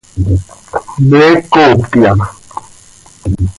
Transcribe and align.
¿Me 1.09 1.25
coopya? 1.51 2.11